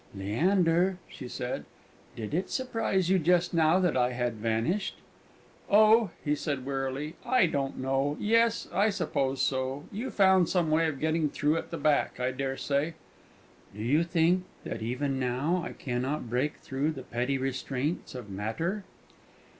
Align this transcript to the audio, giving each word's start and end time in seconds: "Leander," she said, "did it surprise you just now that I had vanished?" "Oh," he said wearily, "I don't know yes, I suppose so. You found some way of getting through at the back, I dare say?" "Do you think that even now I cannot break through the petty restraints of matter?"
"Leander," 0.15 0.97
she 1.07 1.27
said, 1.27 1.63
"did 2.15 2.33
it 2.33 2.49
surprise 2.49 3.11
you 3.11 3.19
just 3.19 3.53
now 3.53 3.77
that 3.77 3.95
I 3.95 4.13
had 4.13 4.33
vanished?" 4.33 4.95
"Oh," 5.69 6.09
he 6.25 6.33
said 6.33 6.65
wearily, 6.65 7.17
"I 7.23 7.45
don't 7.45 7.77
know 7.77 8.17
yes, 8.19 8.67
I 8.73 8.89
suppose 8.89 9.43
so. 9.43 9.83
You 9.91 10.09
found 10.09 10.49
some 10.49 10.71
way 10.71 10.87
of 10.87 10.99
getting 10.99 11.29
through 11.29 11.57
at 11.57 11.69
the 11.69 11.77
back, 11.77 12.19
I 12.19 12.31
dare 12.31 12.57
say?" 12.57 12.95
"Do 13.75 13.83
you 13.83 14.03
think 14.03 14.45
that 14.63 14.81
even 14.81 15.19
now 15.19 15.61
I 15.63 15.73
cannot 15.73 16.31
break 16.31 16.57
through 16.57 16.93
the 16.93 17.03
petty 17.03 17.37
restraints 17.37 18.15
of 18.15 18.27
matter?" 18.27 18.83